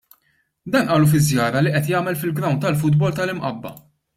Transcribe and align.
Dan 0.73 0.87
qalu 0.91 1.09
fi 1.11 1.21
żjara 1.27 1.61
li 1.65 1.73
qed 1.75 1.91
jagħmel 1.93 2.19
fil-grawnd 2.23 2.65
tal-futbol 2.65 3.17
tal-Imqabba. 3.21 3.77